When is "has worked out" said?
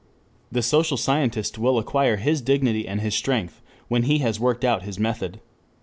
4.17-4.81